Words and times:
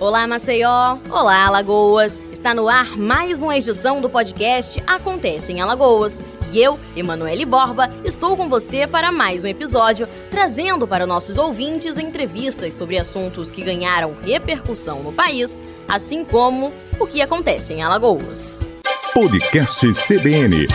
Olá, 0.00 0.26
Maceió! 0.26 0.96
Olá, 1.10 1.44
Alagoas! 1.44 2.18
Está 2.32 2.54
no 2.54 2.70
ar 2.70 2.96
mais 2.96 3.42
uma 3.42 3.54
edição 3.54 4.00
do 4.00 4.08
podcast 4.08 4.82
Acontece 4.86 5.52
em 5.52 5.60
Alagoas. 5.60 6.22
E 6.50 6.58
eu, 6.58 6.80
Emanuele 6.96 7.44
Borba, 7.44 7.92
estou 8.02 8.34
com 8.34 8.48
você 8.48 8.86
para 8.86 9.12
mais 9.12 9.44
um 9.44 9.46
episódio, 9.46 10.08
trazendo 10.30 10.88
para 10.88 11.06
nossos 11.06 11.36
ouvintes 11.36 11.98
entrevistas 11.98 12.72
sobre 12.72 12.98
assuntos 12.98 13.50
que 13.50 13.62
ganharam 13.62 14.16
repercussão 14.22 15.02
no 15.02 15.12
país, 15.12 15.60
assim 15.86 16.24
como 16.24 16.72
o 16.98 17.06
que 17.06 17.20
acontece 17.20 17.74
em 17.74 17.82
Alagoas. 17.82 18.66
Podcast 19.12 19.86
CBN. 19.92 20.66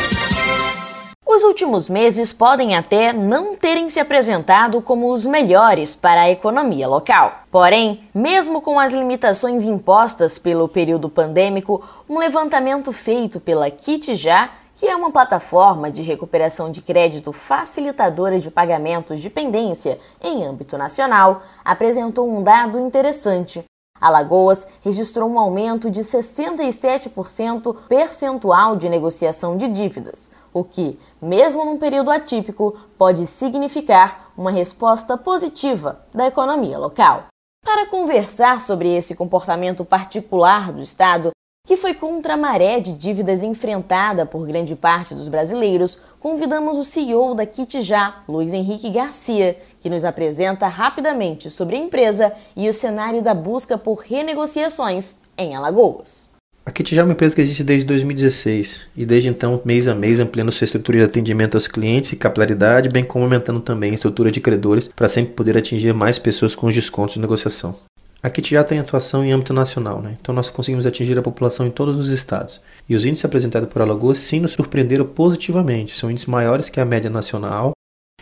Os 1.35 1.43
últimos 1.43 1.89
meses 1.89 2.31
podem 2.31 2.77
até 2.77 3.11
não 3.11 3.57
terem 3.57 3.89
se 3.89 3.99
apresentado 3.99 4.81
como 4.81 5.11
os 5.11 5.25
melhores 5.25 5.93
para 5.93 6.21
a 6.21 6.29
economia 6.29 6.87
local. 6.87 7.39
Porém, 7.51 8.07
mesmo 8.15 8.61
com 8.61 8.79
as 8.79 8.93
limitações 8.93 9.61
impostas 9.65 10.39
pelo 10.39 10.69
período 10.69 11.09
pandêmico, 11.09 11.83
um 12.07 12.19
levantamento 12.19 12.93
feito 12.93 13.41
pela 13.41 13.69
Kitja, 13.69 14.49
que 14.75 14.87
é 14.87 14.95
uma 14.95 15.11
plataforma 15.11 15.91
de 15.91 16.01
recuperação 16.01 16.71
de 16.71 16.81
crédito 16.81 17.33
facilitadora 17.33 18.39
de 18.39 18.49
pagamentos 18.49 19.19
de 19.19 19.29
pendência 19.29 19.99
em 20.23 20.45
âmbito 20.45 20.77
nacional, 20.77 21.43
apresentou 21.65 22.29
um 22.29 22.41
dado 22.41 22.79
interessante. 22.79 23.61
Alagoas 23.99 24.67
registrou 24.81 25.29
um 25.29 25.39
aumento 25.39 25.89
de 25.89 26.01
67% 26.01 27.75
percentual 27.89 28.77
de 28.77 28.87
negociação 28.87 29.57
de 29.57 29.67
dívidas, 29.67 30.31
o 30.55 30.63
que, 30.63 30.97
mesmo 31.21 31.65
num 31.65 31.77
período 31.77 32.09
atípico, 32.09 32.77
pode 32.97 33.27
significar 33.27 34.31
uma 34.37 34.51
resposta 34.51 35.17
positiva 35.17 35.99
da 36.13 36.27
economia 36.27 36.79
local. 36.79 37.25
Para 37.61 37.87
conversar 37.87 38.61
sobre 38.61 38.87
esse 38.95 39.15
comportamento 39.15 39.83
particular 39.83 40.71
do 40.71 40.81
Estado, 40.81 41.31
que 41.67 41.75
foi 41.75 41.93
contra 41.93 42.35
a 42.35 42.37
maré 42.37 42.79
de 42.79 42.93
dívidas 42.93 43.43
enfrentada 43.43 44.25
por 44.25 44.47
grande 44.47 44.77
parte 44.77 45.13
dos 45.13 45.27
brasileiros, 45.27 45.99
convidamos 46.21 46.77
o 46.77 46.85
CEO 46.85 47.35
da 47.35 47.45
Kitjá, 47.45 48.23
Luiz 48.25 48.53
Henrique 48.53 48.89
Garcia, 48.89 49.61
que 49.81 49.89
nos 49.89 50.05
apresenta 50.05 50.67
rapidamente 50.67 51.49
sobre 51.49 51.75
a 51.75 51.79
empresa 51.79 52.33
e 52.55 52.69
o 52.69 52.73
cenário 52.73 53.21
da 53.21 53.33
busca 53.33 53.77
por 53.77 53.95
renegociações 53.95 55.17
em 55.37 55.53
Alagoas. 55.53 56.34
A 56.65 56.71
Kit 56.71 56.95
já 56.95 57.01
é 57.01 57.03
uma 57.03 57.13
empresa 57.13 57.35
que 57.35 57.41
existe 57.41 57.63
desde 57.63 57.85
2016 57.85 58.87
e 58.97 59.05
desde 59.05 59.29
então, 59.29 59.61
mês 59.63 59.87
a 59.87 59.93
mês, 59.93 60.19
ampliando 60.19 60.51
sua 60.51 60.65
estrutura 60.65 60.97
de 60.97 61.03
atendimento 61.03 61.53
aos 61.53 61.67
clientes 61.67 62.11
e 62.11 62.15
capilaridade, 62.15 62.89
bem 62.89 63.03
como 63.03 63.23
aumentando 63.23 63.59
também 63.59 63.91
a 63.91 63.93
estrutura 63.93 64.31
de 64.31 64.41
credores 64.41 64.87
para 64.87 65.07
sempre 65.07 65.35
poder 65.35 65.55
atingir 65.55 65.93
mais 65.93 66.17
pessoas 66.17 66.55
com 66.55 66.65
os 66.65 66.73
descontos 66.73 67.13
de 67.13 67.21
negociação. 67.21 67.75
A 68.23 68.31
Kit 68.31 68.49
já 68.49 68.63
tem 68.63 68.79
atuação 68.79 69.23
em 69.23 69.31
âmbito 69.31 69.53
nacional, 69.53 70.01
né? 70.01 70.17
então 70.19 70.33
nós 70.33 70.49
conseguimos 70.49 70.87
atingir 70.87 71.15
a 71.15 71.21
população 71.21 71.67
em 71.67 71.69
todos 71.69 71.99
os 71.99 72.09
estados. 72.09 72.59
E 72.89 72.95
os 72.95 73.05
índices 73.05 73.25
apresentados 73.25 73.69
por 73.69 73.83
Alagoas 73.83 74.17
sim 74.17 74.39
nos 74.39 74.53
surpreenderam 74.53 75.05
positivamente, 75.05 75.95
são 75.95 76.09
índices 76.09 76.27
maiores 76.27 76.67
que 76.67 76.79
a 76.79 76.85
média 76.85 77.11
nacional 77.11 77.74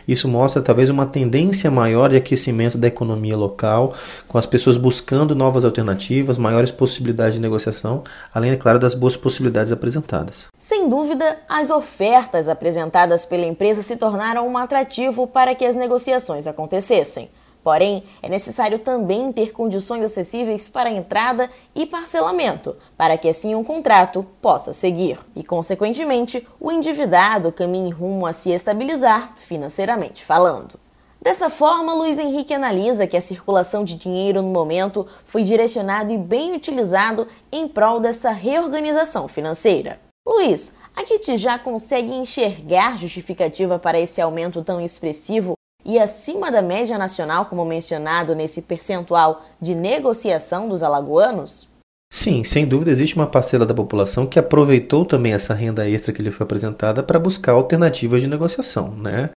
isso 0.06 0.28
mostra 0.28 0.62
talvez 0.62 0.90
uma 0.90 1.06
tendência 1.06 1.70
maior 1.70 2.10
de 2.10 2.16
aquecimento 2.16 2.76
da 2.76 2.88
economia 2.88 3.36
local, 3.36 3.94
com 4.28 4.38
as 4.38 4.46
pessoas 4.46 4.76
buscando 4.76 5.34
novas 5.34 5.64
alternativas, 5.64 6.38
maiores 6.38 6.70
possibilidades 6.70 7.34
de 7.34 7.40
negociação, 7.40 8.04
além, 8.32 8.50
é 8.50 8.56
claro, 8.56 8.78
das 8.78 8.94
boas 8.94 9.16
possibilidades 9.16 9.72
apresentadas. 9.72 10.48
Sem 10.58 10.88
dúvida, 10.88 11.38
as 11.48 11.70
ofertas 11.70 12.48
apresentadas 12.48 13.24
pela 13.24 13.46
empresa 13.46 13.82
se 13.82 13.96
tornaram 13.96 14.48
um 14.48 14.58
atrativo 14.58 15.26
para 15.26 15.54
que 15.54 15.64
as 15.64 15.76
negociações 15.76 16.46
acontecessem. 16.46 17.28
Porém, 17.64 18.02
é 18.22 18.28
necessário 18.28 18.78
também 18.78 19.32
ter 19.32 19.52
condições 19.52 20.02
acessíveis 20.02 20.68
para 20.68 20.90
entrada 20.90 21.50
e 21.74 21.86
parcelamento, 21.86 22.76
para 22.94 23.16
que 23.16 23.26
assim 23.26 23.54
um 23.54 23.64
contrato 23.64 24.24
possa 24.42 24.74
seguir 24.74 25.18
e, 25.34 25.42
consequentemente, 25.42 26.46
o 26.60 26.70
endividado 26.70 27.50
caminhe 27.50 27.90
rumo 27.90 28.26
a 28.26 28.34
se 28.34 28.50
estabilizar 28.50 29.32
financeiramente 29.36 30.22
falando. 30.22 30.78
Dessa 31.22 31.48
forma, 31.48 31.94
Luiz 31.94 32.18
Henrique 32.18 32.52
analisa 32.52 33.06
que 33.06 33.16
a 33.16 33.22
circulação 33.22 33.82
de 33.82 33.96
dinheiro 33.96 34.42
no 34.42 34.50
momento 34.50 35.06
foi 35.24 35.42
direcionado 35.42 36.12
e 36.12 36.18
bem 36.18 36.54
utilizado 36.54 37.26
em 37.50 37.66
prol 37.66 37.98
dessa 37.98 38.30
reorganização 38.30 39.26
financeira. 39.26 39.98
Luiz, 40.28 40.76
a 40.94 41.02
Kit 41.02 41.38
já 41.38 41.58
consegue 41.58 42.12
enxergar 42.12 42.98
justificativa 42.98 43.78
para 43.78 43.98
esse 43.98 44.20
aumento 44.20 44.62
tão 44.62 44.82
expressivo 44.82 45.54
e 45.84 45.98
acima 45.98 46.50
da 46.50 46.62
média 46.62 46.96
nacional, 46.96 47.46
como 47.46 47.64
mencionado 47.64 48.34
nesse 48.34 48.62
percentual 48.62 49.44
de 49.60 49.74
negociação 49.74 50.68
dos 50.68 50.82
alagoanos? 50.82 51.68
Sim, 52.12 52.44
sem 52.44 52.64
dúvida 52.64 52.90
existe 52.90 53.16
uma 53.16 53.26
parcela 53.26 53.66
da 53.66 53.74
população 53.74 54.26
que 54.26 54.38
aproveitou 54.38 55.04
também 55.04 55.32
essa 55.32 55.52
renda 55.52 55.88
extra 55.88 56.12
que 56.12 56.22
lhe 56.22 56.30
foi 56.30 56.44
apresentada 56.44 57.02
para 57.02 57.18
buscar 57.18 57.52
alternativas 57.52 58.22
de 58.22 58.28
negociação, 58.28 58.94
né? 58.96 59.30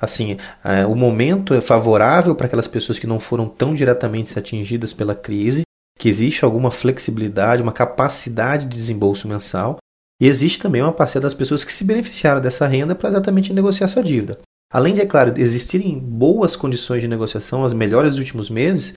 Assim, 0.00 0.36
é, 0.62 0.86
o 0.86 0.94
momento 0.94 1.54
é 1.54 1.60
favorável 1.60 2.34
para 2.34 2.46
aquelas 2.46 2.68
pessoas 2.68 2.98
que 2.98 3.06
não 3.06 3.18
foram 3.18 3.48
tão 3.48 3.74
diretamente 3.74 4.38
atingidas 4.38 4.92
pela 4.92 5.14
crise, 5.14 5.62
que 5.98 6.08
existe 6.08 6.44
alguma 6.44 6.70
flexibilidade, 6.70 7.62
uma 7.62 7.72
capacidade 7.72 8.66
de 8.66 8.76
desembolso 8.76 9.26
mensal, 9.26 9.78
e 10.20 10.26
existe 10.26 10.60
também 10.60 10.82
uma 10.82 10.92
parcela 10.92 11.24
das 11.24 11.34
pessoas 11.34 11.64
que 11.64 11.72
se 11.72 11.82
beneficiaram 11.82 12.40
dessa 12.40 12.66
renda 12.66 12.94
para 12.94 13.08
exatamente 13.08 13.52
negociar 13.52 13.86
essa 13.86 14.02
dívida. 14.02 14.38
Além 14.72 14.94
de, 14.94 15.00
é 15.00 15.06
claro, 15.06 15.32
existirem 15.38 15.98
boas 15.98 16.54
condições 16.54 17.00
de 17.00 17.08
negociação, 17.08 17.64
as 17.64 17.72
melhores 17.72 18.12
dos 18.12 18.18
últimos 18.18 18.50
meses, 18.50 18.92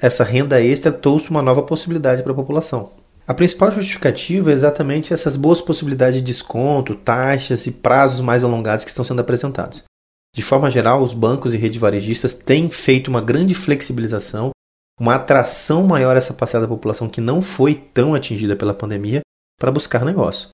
essa 0.00 0.24
renda 0.24 0.60
extra 0.60 0.90
trouxe 0.90 1.30
uma 1.30 1.42
nova 1.42 1.62
possibilidade 1.62 2.22
para 2.22 2.32
a 2.32 2.36
população. 2.36 2.92
A 3.26 3.34
principal 3.34 3.70
justificativa 3.70 4.50
é 4.50 4.54
exatamente 4.54 5.12
essas 5.12 5.36
boas 5.36 5.60
possibilidades 5.60 6.20
de 6.20 6.26
desconto, 6.26 6.94
taxas 6.94 7.66
e 7.66 7.72
prazos 7.72 8.20
mais 8.20 8.42
alongados 8.42 8.84
que 8.84 8.90
estão 8.90 9.04
sendo 9.04 9.20
apresentados. 9.20 9.84
De 10.34 10.42
forma 10.42 10.70
geral, 10.70 11.02
os 11.02 11.14
bancos 11.14 11.54
e 11.54 11.56
redes 11.56 11.80
varejistas 11.80 12.34
têm 12.34 12.70
feito 12.70 13.08
uma 13.08 13.20
grande 13.20 13.54
flexibilização, 13.54 14.50
uma 15.00 15.16
atração 15.16 15.84
maior 15.84 16.14
a 16.14 16.18
essa 16.18 16.34
parcela 16.34 16.62
da 16.62 16.68
população 16.68 17.08
que 17.08 17.20
não 17.20 17.40
foi 17.42 17.74
tão 17.74 18.14
atingida 18.14 18.56
pela 18.56 18.74
pandemia 18.74 19.20
para 19.58 19.72
buscar 19.72 20.04
negócio. 20.04 20.48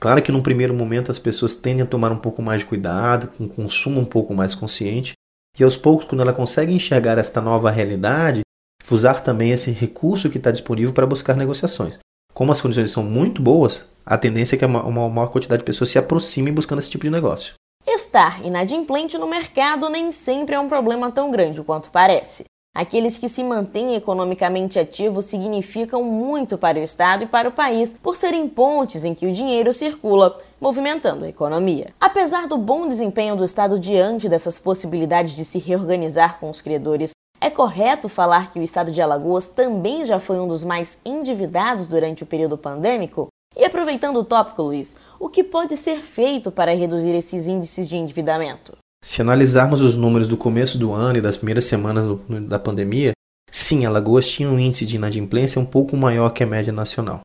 Claro 0.00 0.22
que 0.22 0.30
num 0.30 0.42
primeiro 0.42 0.74
momento 0.74 1.10
as 1.10 1.18
pessoas 1.18 1.54
tendem 1.54 1.82
a 1.82 1.86
tomar 1.86 2.12
um 2.12 2.18
pouco 2.18 2.42
mais 2.42 2.60
de 2.60 2.66
cuidado, 2.66 3.28
com 3.28 3.44
um 3.44 3.48
consumo 3.48 4.00
um 4.00 4.04
pouco 4.04 4.34
mais 4.34 4.54
consciente, 4.54 5.14
e 5.58 5.64
aos 5.64 5.76
poucos, 5.76 6.06
quando 6.06 6.20
ela 6.20 6.34
consegue 6.34 6.72
enxergar 6.72 7.16
esta 7.16 7.40
nova 7.40 7.70
realidade, 7.70 8.42
usar 8.90 9.22
também 9.22 9.50
esse 9.50 9.70
recurso 9.70 10.28
que 10.28 10.38
está 10.38 10.50
disponível 10.50 10.92
para 10.92 11.06
buscar 11.06 11.34
negociações. 11.34 11.98
Como 12.32 12.52
as 12.52 12.60
condições 12.60 12.90
são 12.90 13.02
muito 13.02 13.40
boas, 13.40 13.84
a 14.04 14.18
tendência 14.18 14.54
é 14.54 14.58
que 14.58 14.64
uma, 14.64 15.08
maior 15.08 15.28
quantidade 15.28 15.60
de 15.60 15.64
pessoas 15.64 15.90
se 15.90 15.98
aproximem 15.98 16.52
buscando 16.52 16.78
esse 16.78 16.90
tipo 16.90 17.04
de 17.04 17.10
negócio. 17.10 17.54
Estar 17.86 18.44
inadimplente 18.44 19.16
no 19.16 19.26
mercado 19.26 19.88
nem 19.88 20.12
sempre 20.12 20.54
é 20.54 20.60
um 20.60 20.68
problema 20.68 21.10
tão 21.10 21.30
grande 21.30 21.62
quanto 21.62 21.90
parece. 21.90 22.44
Aqueles 22.76 23.16
que 23.16 23.26
se 23.26 23.42
mantêm 23.42 23.94
economicamente 23.94 24.78
ativos 24.78 25.24
significam 25.24 26.04
muito 26.04 26.58
para 26.58 26.78
o 26.78 26.82
Estado 26.82 27.24
e 27.24 27.26
para 27.26 27.48
o 27.48 27.52
país, 27.52 27.96
por 28.02 28.14
serem 28.14 28.46
pontes 28.46 29.02
em 29.02 29.14
que 29.14 29.24
o 29.24 29.32
dinheiro 29.32 29.72
circula, 29.72 30.36
movimentando 30.60 31.24
a 31.24 31.28
economia. 31.28 31.94
Apesar 31.98 32.46
do 32.46 32.58
bom 32.58 32.86
desempenho 32.86 33.34
do 33.34 33.42
Estado 33.42 33.78
diante 33.78 34.28
dessas 34.28 34.58
possibilidades 34.58 35.34
de 35.34 35.42
se 35.46 35.58
reorganizar 35.58 36.38
com 36.38 36.50
os 36.50 36.60
credores, 36.60 37.12
é 37.40 37.48
correto 37.48 38.10
falar 38.10 38.52
que 38.52 38.60
o 38.60 38.62
estado 38.62 38.92
de 38.92 39.00
Alagoas 39.00 39.48
também 39.48 40.04
já 40.04 40.20
foi 40.20 40.38
um 40.38 40.46
dos 40.46 40.62
mais 40.62 40.98
endividados 41.02 41.86
durante 41.86 42.24
o 42.24 42.26
período 42.26 42.58
pandêmico? 42.58 43.28
E 43.56 43.64
aproveitando 43.64 44.18
o 44.18 44.24
tópico, 44.24 44.60
Luiz, 44.60 44.96
o 45.18 45.30
que 45.30 45.42
pode 45.42 45.78
ser 45.78 46.02
feito 46.02 46.52
para 46.52 46.76
reduzir 46.76 47.14
esses 47.14 47.48
índices 47.48 47.88
de 47.88 47.96
endividamento? 47.96 48.76
Se 49.02 49.22
analisarmos 49.22 49.82
os 49.82 49.96
números 49.96 50.28
do 50.28 50.36
começo 50.36 50.78
do 50.78 50.92
ano 50.92 51.18
e 51.18 51.22
das 51.22 51.36
primeiras 51.36 51.64
semanas 51.64 52.04
da 52.48 52.58
pandemia, 52.58 53.12
sim, 53.50 53.86
Alagoas 53.86 54.28
tinha 54.28 54.48
um 54.48 54.58
índice 54.58 54.84
de 54.84 54.96
inadimplência 54.96 55.60
um 55.60 55.64
pouco 55.64 55.96
maior 55.96 56.30
que 56.30 56.42
a 56.42 56.46
média 56.46 56.72
nacional. 56.72 57.20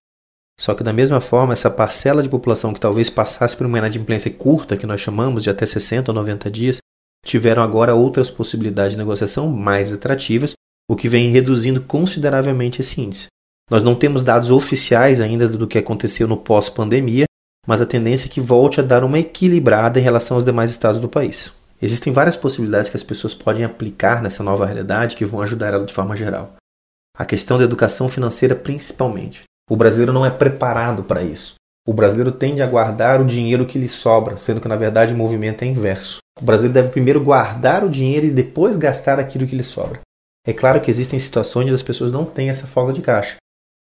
Só 0.59 0.75
que, 0.75 0.83
da 0.83 0.93
mesma 0.93 1.19
forma, 1.19 1.53
essa 1.53 1.71
parcela 1.71 2.21
de 2.21 2.29
população 2.29 2.71
que 2.71 2.79
talvez 2.79 3.09
passasse 3.09 3.57
por 3.57 3.65
uma 3.65 3.79
inadimplência 3.79 4.29
curta, 4.29 4.77
que 4.77 4.85
nós 4.85 5.01
chamamos 5.01 5.43
de 5.43 5.49
até 5.49 5.65
60 5.65 6.11
ou 6.11 6.15
90 6.15 6.51
dias, 6.51 6.77
tiveram 7.25 7.63
agora 7.63 7.95
outras 7.95 8.29
possibilidades 8.29 8.91
de 8.91 8.97
negociação 8.97 9.47
mais 9.47 9.91
atrativas, 9.91 10.53
o 10.89 10.95
que 10.95 11.09
vem 11.09 11.31
reduzindo 11.31 11.81
consideravelmente 11.81 12.81
esse 12.81 13.01
índice. 13.01 13.27
Nós 13.71 13.81
não 13.81 13.95
temos 13.95 14.21
dados 14.21 14.51
oficiais 14.51 15.19
ainda 15.21 15.47
do 15.47 15.67
que 15.67 15.77
aconteceu 15.77 16.27
no 16.27 16.37
pós-pandemia, 16.37 17.25
mas 17.65 17.81
a 17.81 17.85
tendência 17.85 18.27
é 18.27 18.29
que 18.29 18.41
volte 18.41 18.79
a 18.79 18.83
dar 18.83 19.03
uma 19.03 19.17
equilibrada 19.17 19.99
em 19.99 20.03
relação 20.03 20.35
aos 20.35 20.45
demais 20.45 20.69
estados 20.69 20.99
do 20.99 21.07
país. 21.07 21.51
Existem 21.81 22.13
várias 22.13 22.35
possibilidades 22.35 22.89
que 22.89 22.97
as 22.97 23.03
pessoas 23.03 23.33
podem 23.33 23.65
aplicar 23.65 24.21
nessa 24.21 24.43
nova 24.43 24.65
realidade 24.65 25.15
que 25.15 25.25
vão 25.25 25.41
ajudar 25.41 25.73
ela 25.73 25.85
de 25.85 25.93
forma 25.93 26.15
geral. 26.15 26.53
A 27.17 27.25
questão 27.25 27.57
da 27.57 27.63
educação 27.63 28.07
financeira, 28.07 28.55
principalmente. 28.55 29.43
O 29.69 29.75
brasileiro 29.75 30.13
não 30.13 30.25
é 30.25 30.29
preparado 30.29 31.03
para 31.03 31.23
isso. 31.23 31.55
O 31.87 31.93
brasileiro 31.93 32.31
tende 32.31 32.61
a 32.61 32.67
guardar 32.67 33.19
o 33.19 33.25
dinheiro 33.25 33.65
que 33.65 33.79
lhe 33.79 33.89
sobra, 33.89 34.37
sendo 34.37 34.61
que 34.61 34.67
na 34.67 34.75
verdade 34.75 35.13
o 35.13 35.17
movimento 35.17 35.63
é 35.63 35.65
inverso. 35.65 36.19
O 36.39 36.45
brasileiro 36.45 36.73
deve 36.73 36.89
primeiro 36.89 37.23
guardar 37.23 37.83
o 37.83 37.89
dinheiro 37.89 38.27
e 38.27 38.31
depois 38.31 38.77
gastar 38.77 39.19
aquilo 39.19 39.47
que 39.47 39.55
lhe 39.55 39.63
sobra. 39.63 39.99
É 40.45 40.53
claro 40.53 40.79
que 40.81 40.91
existem 40.91 41.17
situações 41.17 41.65
onde 41.65 41.75
as 41.75 41.83
pessoas 41.83 42.11
não 42.11 42.25
têm 42.25 42.49
essa 42.49 42.67
folga 42.67 42.93
de 42.93 43.01
caixa. 43.01 43.37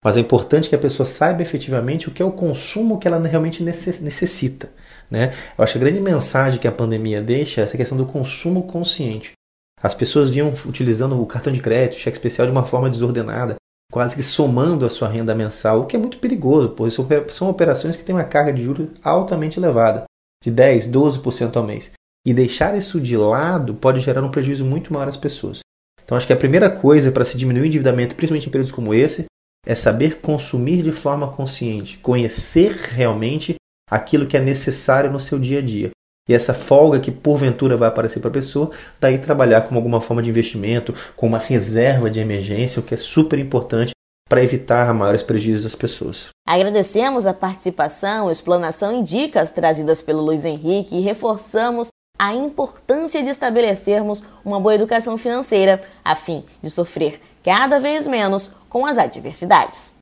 Mas 0.03 0.17
é 0.17 0.19
importante 0.19 0.67
que 0.67 0.75
a 0.75 0.79
pessoa 0.79 1.05
saiba 1.05 1.41
efetivamente 1.41 2.09
o 2.09 2.11
que 2.11 2.21
é 2.21 2.25
o 2.25 2.31
consumo 2.31 2.99
que 2.99 3.07
ela 3.07 3.25
realmente 3.25 3.63
necessita. 3.63 4.69
Né? 5.13 5.31
Eu 5.55 5.63
acho 5.63 5.73
que 5.73 5.77
a 5.77 5.81
grande 5.81 5.99
mensagem 5.99 6.59
que 6.59 6.67
a 6.67 6.71
pandemia 6.71 7.21
deixa 7.21 7.61
é 7.61 7.63
essa 7.63 7.77
questão 7.77 7.95
do 7.95 8.03
consumo 8.03 8.63
consciente. 8.63 9.33
As 9.79 9.93
pessoas 9.93 10.31
vinham 10.31 10.51
utilizando 10.65 11.21
o 11.21 11.25
cartão 11.27 11.53
de 11.53 11.59
crédito, 11.59 11.99
cheque 11.99 12.17
especial 12.17 12.47
de 12.47 12.51
uma 12.51 12.65
forma 12.65 12.89
desordenada, 12.89 13.55
quase 13.91 14.15
que 14.15 14.23
somando 14.23 14.87
a 14.87 14.89
sua 14.89 15.07
renda 15.07 15.35
mensal, 15.35 15.81
o 15.81 15.85
que 15.85 15.95
é 15.95 15.99
muito 15.99 16.17
perigoso, 16.17 16.69
pois 16.69 16.95
são 17.29 17.47
operações 17.47 17.95
que 17.95 18.03
têm 18.03 18.15
uma 18.15 18.23
carga 18.23 18.51
de 18.51 18.63
juros 18.63 18.89
altamente 19.03 19.59
elevada, 19.59 20.05
de 20.43 20.49
10, 20.49 20.87
12% 20.87 21.57
ao 21.57 21.63
mês. 21.63 21.91
E 22.25 22.33
deixar 22.33 22.75
isso 22.75 22.99
de 22.99 23.15
lado 23.15 23.75
pode 23.75 23.99
gerar 23.99 24.23
um 24.23 24.31
prejuízo 24.31 24.65
muito 24.65 24.91
maior 24.91 25.07
às 25.07 25.17
pessoas. 25.17 25.59
Então 26.03 26.17
acho 26.17 26.25
que 26.25 26.33
a 26.33 26.37
primeira 26.37 26.71
coisa 26.71 27.11
para 27.11 27.23
se 27.23 27.37
diminuir 27.37 27.61
o 27.61 27.67
endividamento, 27.67 28.15
principalmente 28.15 28.47
em 28.47 28.51
períodos 28.51 28.71
como 28.71 28.95
esse, 28.95 29.25
é 29.63 29.75
saber 29.75 30.21
consumir 30.21 30.81
de 30.81 30.91
forma 30.91 31.27
consciente, 31.31 31.99
conhecer 31.99 32.71
realmente 32.71 33.55
aquilo 33.93 34.25
que 34.25 34.35
é 34.35 34.39
necessário 34.39 35.11
no 35.11 35.19
seu 35.19 35.37
dia 35.37 35.59
a 35.59 35.61
dia. 35.61 35.91
E 36.27 36.33
essa 36.33 36.53
folga 36.53 36.99
que 36.99 37.11
porventura 37.11 37.75
vai 37.75 37.89
aparecer 37.89 38.19
para 38.19 38.29
a 38.29 38.33
pessoa, 38.33 38.71
daí 38.99 39.17
trabalhar 39.17 39.61
com 39.61 39.75
alguma 39.75 39.99
forma 39.99 40.21
de 40.21 40.29
investimento, 40.29 40.93
com 41.15 41.27
uma 41.27 41.37
reserva 41.37 42.09
de 42.09 42.19
emergência, 42.19 42.79
o 42.79 42.83
que 42.83 42.93
é 42.93 42.97
super 42.97 43.37
importante 43.37 43.91
para 44.29 44.41
evitar 44.41 44.93
maiores 44.93 45.21
prejuízos 45.21 45.63
das 45.63 45.75
pessoas. 45.75 46.29
Agradecemos 46.47 47.25
a 47.25 47.33
participação, 47.33 48.31
explanação 48.31 48.99
e 48.99 49.03
dicas 49.03 49.51
trazidas 49.51 50.01
pelo 50.01 50.21
Luiz 50.21 50.45
Henrique 50.45 50.95
e 50.95 51.01
reforçamos 51.01 51.89
a 52.17 52.33
importância 52.33 53.21
de 53.21 53.29
estabelecermos 53.29 54.23
uma 54.45 54.59
boa 54.59 54.75
educação 54.75 55.17
financeira, 55.17 55.81
a 56.05 56.15
fim 56.15 56.43
de 56.61 56.69
sofrer 56.69 57.19
cada 57.43 57.79
vez 57.79 58.07
menos 58.07 58.55
com 58.69 58.85
as 58.85 58.97
adversidades. 58.97 59.95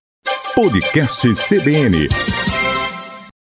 Podcast 0.54 1.28
CBN 1.34 2.08